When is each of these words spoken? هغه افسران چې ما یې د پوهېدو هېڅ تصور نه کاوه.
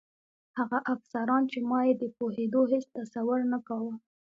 هغه 0.59 0.77
افسران 0.93 1.43
چې 1.51 1.59
ما 1.69 1.79
یې 1.87 1.93
د 1.97 2.03
پوهېدو 2.17 2.61
هېڅ 2.71 2.85
تصور 2.97 3.39
نه 3.51 3.59
کاوه. 3.67 3.93